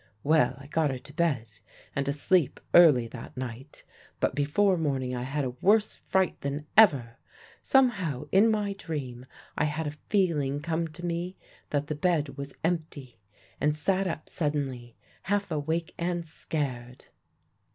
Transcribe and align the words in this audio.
"Well, 0.23 0.55
I 0.57 0.65
got 0.65 0.89
her 0.89 0.97
to 0.97 1.13
bed 1.13 1.59
and 1.95 2.07
asleep 2.07 2.59
early 2.73 3.07
that 3.09 3.37
night; 3.37 3.83
but 4.19 4.33
before 4.33 4.75
morning 4.75 5.15
I 5.15 5.21
had 5.21 5.45
a 5.45 5.51
worse 5.51 5.95
fright 5.95 6.41
than 6.41 6.65
ever. 6.75 7.17
Somehow 7.61 8.23
in 8.31 8.49
my 8.49 8.73
dream 8.73 9.27
I 9.55 9.65
had 9.65 9.85
a 9.85 9.91
feeling 10.09 10.59
come 10.59 10.87
to 10.87 11.05
me 11.05 11.37
that 11.69 11.85
the 11.85 11.93
bed 11.93 12.35
was 12.35 12.55
empty, 12.63 13.19
and 13.59 13.75
sat 13.75 14.07
up 14.07 14.27
suddenly, 14.27 14.95
half 15.25 15.51
awake 15.51 15.93
and 15.99 16.25
scared. 16.25 17.05